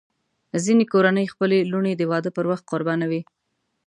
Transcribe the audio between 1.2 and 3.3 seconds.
خپلې لوڼې د واده پر وخت قربانوي.